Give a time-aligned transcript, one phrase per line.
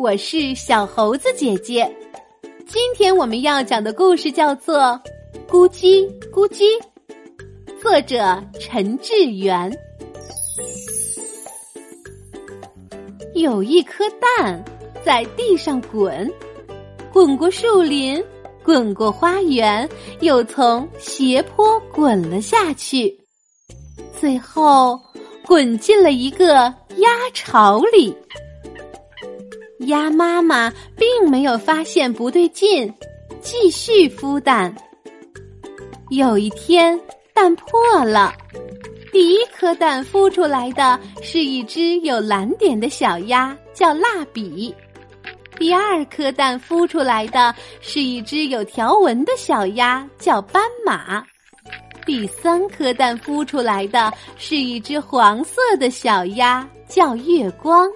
[0.00, 1.86] 我是小猴子姐姐。
[2.66, 4.78] 今天我们要讲的故事叫做
[5.46, 6.62] 《咕叽咕叽》，
[7.82, 9.70] 作者陈志远。
[13.34, 14.64] 有一颗蛋
[15.04, 16.32] 在地上滚，
[17.12, 18.24] 滚过树林，
[18.64, 19.86] 滚过花园，
[20.20, 23.14] 又从斜坡滚了下去，
[24.18, 24.98] 最后
[25.46, 28.16] 滚进了一个鸭巢里。
[29.86, 32.92] 鸭妈妈并没有发现不对劲，
[33.40, 34.74] 继续孵蛋。
[36.10, 36.98] 有一天，
[37.32, 38.32] 蛋破了。
[39.12, 44.72] 第一颗蛋孵出来的是一只有蓝点的小鸭，叫蜡笔；
[45.58, 51.22] 第二颗蛋孵出来的是一只有条纹的小鸭，叫斑马；
[52.04, 57.88] 第三颗蛋孵出来的是一只黄色的小鸭，叫月光；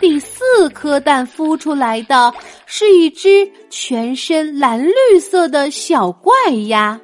[0.00, 2.32] 第四颗蛋孵出来的
[2.64, 6.32] 是一只全身蓝绿色的小怪
[6.68, 6.98] 鸭。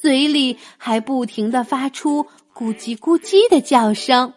[0.00, 4.32] 嘴里还不停的发出咕叽咕叽的叫声，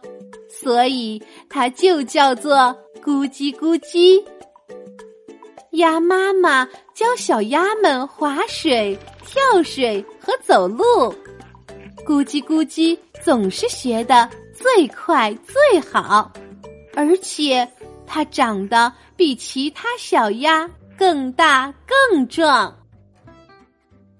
[0.49, 2.55] 所以它就叫做
[3.01, 4.21] 咕叽咕叽。
[5.71, 10.83] 鸭妈妈教小鸭们划水、跳水和走路，
[12.05, 16.31] 咕叽咕叽总是学的最快最好，
[16.95, 17.67] 而且
[18.07, 22.75] 它长得比其他小鸭更大更壮。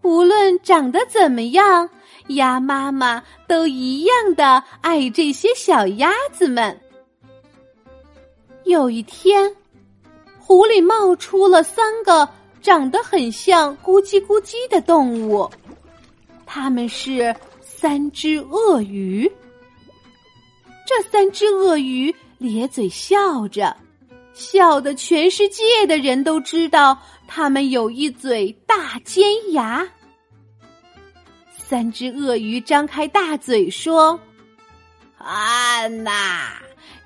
[0.03, 1.89] 无论长得怎么样，
[2.27, 6.79] 鸭妈妈都一样的爱这些小鸭子们。
[8.65, 9.55] 有一天，
[10.37, 12.27] 湖里冒出了三个
[12.61, 15.49] 长得很像咕叽咕叽的动物，
[16.45, 19.29] 它们是三只鳄鱼。
[20.85, 23.75] 这三只鳄鱼咧嘴笑着，
[24.33, 29.87] 笑的全世界的人都知道，他们有一嘴大尖牙。
[31.57, 34.19] 三只鳄鱼张开大嘴说
[35.17, 36.53] ：“看呐，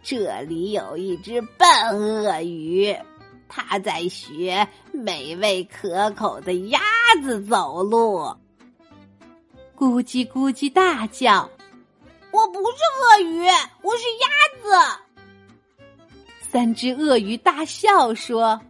[0.03, 2.95] 这里有一只笨鳄鱼，
[3.47, 6.79] 它在学美味可口的鸭
[7.23, 8.35] 子走路。”
[9.75, 11.49] 咕叽咕叽大叫
[12.31, 13.47] ：“我不是鳄鱼，
[13.81, 14.27] 我是鸭
[14.61, 15.01] 子。”
[16.51, 18.43] 三只鳄鱼大笑说。
[18.43, 18.61] 啊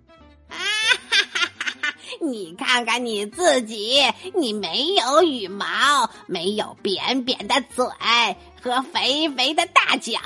[0.50, 4.04] 哈哈哈你看看你自己，
[4.36, 7.84] 你没有羽毛，没有扁扁的嘴
[8.62, 10.20] 和肥肥的大脚，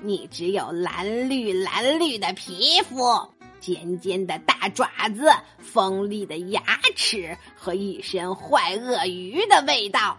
[0.00, 3.28] 你只有蓝绿蓝绿的皮肤、
[3.60, 6.62] 尖尖的大爪子、锋利的牙
[6.96, 10.16] 齿和一身坏鳄鱼的味道，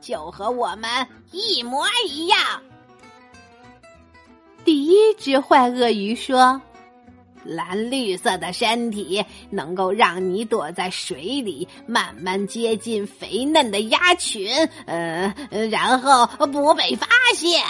[0.00, 2.62] 就和我们一模一样。
[4.64, 6.60] 第一只坏鳄鱼说。
[7.44, 14.48] 蓝绿色的身体能够让你躲在水里，慢慢接近肥嫩的鸭群，
[14.86, 15.34] 呃，
[15.68, 17.60] 然后不被发现。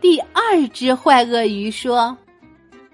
[0.00, 2.16] 第二只坏鳄鱼说：“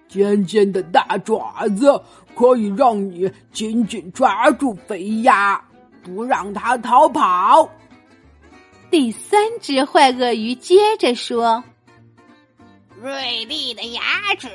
[0.09, 2.03] 尖尖的大爪子
[2.35, 5.63] 可以让你紧紧抓住肥鸭，
[6.03, 7.69] 不让它逃跑。”
[8.91, 11.63] 第三只坏鳄鱼接着说。
[13.05, 14.01] 锐利的牙
[14.39, 14.49] 齿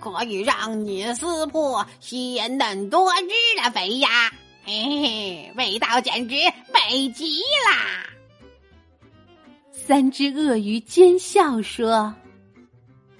[0.00, 3.28] 可以让你撕破鲜嫩多汁
[3.62, 4.30] 的肥鸭，
[4.64, 6.36] 嘿嘿，味道简直
[6.72, 8.06] 美极啦！
[9.70, 12.14] 三只鳄鱼奸笑说：“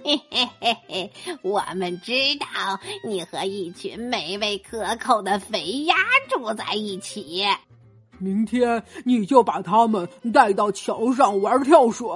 [0.02, 1.12] 嘿嘿嘿嘿，
[1.42, 5.94] 我们知道你和一群美味可口的肥鸭
[6.30, 7.44] 住在一起。
[8.18, 12.08] 明天你就把它们带到桥上玩跳水。”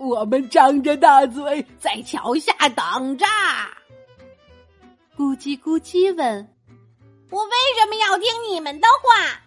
[0.00, 3.26] 我们张着大嘴在桥下等着。
[5.14, 6.48] 咕叽咕叽问
[7.28, 9.38] ：“我为什么要听你们的话？”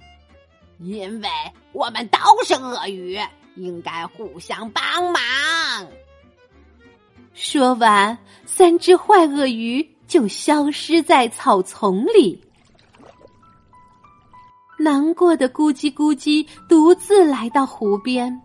[0.77, 1.29] 因为
[1.71, 3.19] 我们都是鳄鱼，
[3.55, 5.21] 应该互相帮忙。
[7.33, 12.39] 说完，三只坏鳄鱼就消失在草丛里。
[14.77, 18.39] 难过的咕叽咕叽独自来到湖边。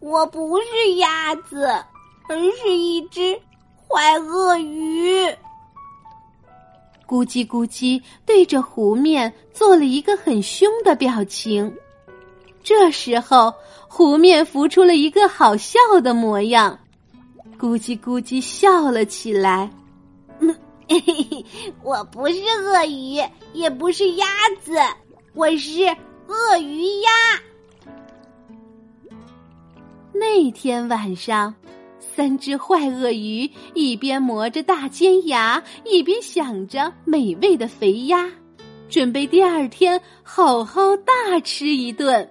[0.00, 1.66] 我不是鸭子，
[2.28, 3.38] 而是一只
[3.88, 5.24] 坏鳄鱼。
[7.06, 11.72] 咕叽咕叽对着湖面做了一个很凶的表情。
[12.62, 13.54] 这时候，
[13.88, 16.78] 湖面浮出了一个好笑的模样。
[17.58, 19.70] 咕叽咕叽笑了起来。
[20.88, 21.44] 嘿嘿嘿，
[21.82, 23.20] 我不是鳄鱼，
[23.54, 24.26] 也不是鸭
[24.60, 24.72] 子，
[25.34, 25.84] 我是
[26.26, 27.10] 鳄鱼鸭。
[30.28, 31.54] 那天晚上，
[32.00, 38.28] 三只坏鳄鱼一边磨着大尖牙，一边想着美味的肥鸭，
[38.88, 42.28] 准备第二天好好大吃一顿。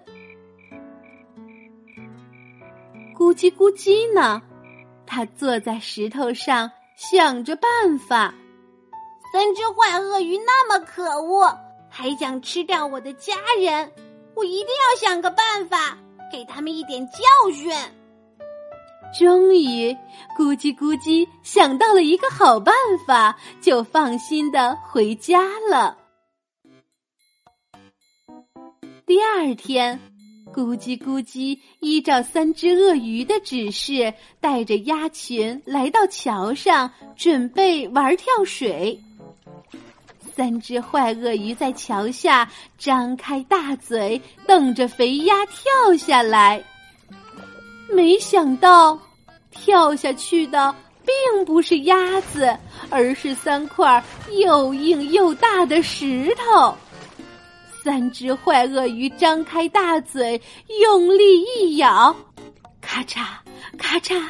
[3.18, 4.42] 咕叽咕叽呢，
[5.06, 8.36] 他坐在石头上想着办法。
[9.32, 11.58] 三只坏鳄鱼那么可恶，
[11.90, 13.90] 还想吃掉我的家人，
[14.36, 15.98] 我一定要想个办法，
[16.32, 17.72] 给他们一点教训。
[19.18, 19.96] 终于，
[20.38, 22.76] 咕叽咕叽想到了一个好办
[23.08, 25.98] 法，就放心的回家了。
[29.06, 29.98] 第二天，
[30.52, 39.00] 咕叽咕叽依照三只鳄鱼的指示，带着鸭群来到桥上，准备玩跳水。
[40.36, 42.46] 三只坏鳄鱼在桥下
[42.78, 46.62] 张开大嘴，瞪着肥鸭跳下来。
[47.90, 49.00] 没想到，
[49.50, 52.54] 跳下去的并不是鸭子，
[52.90, 54.04] 而是三块
[54.34, 56.76] 又硬又大的石头。
[57.82, 60.42] 三只坏鳄鱼张开大嘴，
[60.82, 62.14] 用力一咬，
[62.82, 63.24] 咔嚓
[63.78, 64.22] 咔嚓，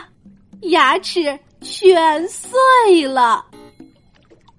[0.63, 3.43] 牙齿全碎了。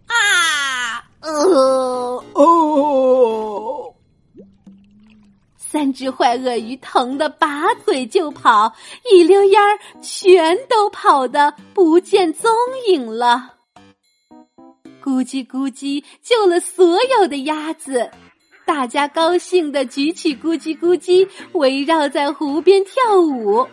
[0.08, 1.05] 啊！
[1.26, 3.94] 呃哦。
[5.56, 8.72] 三只坏鳄鱼疼得拔腿就跑，
[9.10, 12.50] 一溜烟儿全都跑得不见踪
[12.88, 13.54] 影了。
[15.02, 18.10] 咕叽咕叽救了所有的鸭子，
[18.64, 23.66] 大家高兴地举起咕叽咕叽，围绕在湖边跳舞。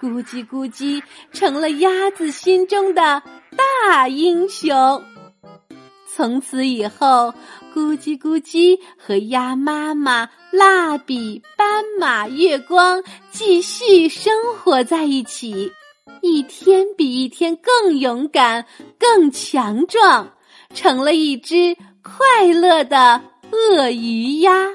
[0.00, 1.02] 咕叽咕叽
[1.32, 3.22] 成了鸭子心中的
[3.56, 5.02] 大英雄。
[6.16, 7.34] 从此以后，
[7.74, 13.02] 咕叽咕叽和鸭妈妈、蜡笔、斑马、月光
[13.32, 15.72] 继续生活在一起，
[16.20, 18.64] 一天比一天更勇敢、
[18.96, 20.32] 更强壮，
[20.72, 23.20] 成了一只快乐的
[23.50, 24.68] 鳄鱼鸭。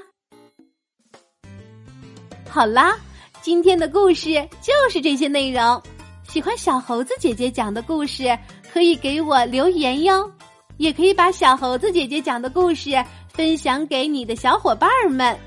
[2.50, 2.98] 好啦，
[3.42, 5.82] 今天的故事就是这些内容。
[6.28, 8.38] 喜欢小猴子姐姐讲的故事，
[8.74, 10.30] 可以给我留言哟。
[10.80, 12.92] 也可以把小猴子姐姐讲的故事
[13.34, 15.38] 分享给你的小伙伴们，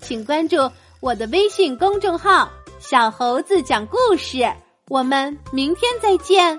[0.00, 0.56] 请关注
[1.00, 2.50] 我的微信公众号
[2.80, 4.44] “小猴子讲故事”。
[4.90, 6.58] 我们明天再见。